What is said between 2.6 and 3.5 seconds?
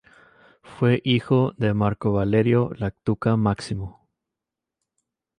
Lactuca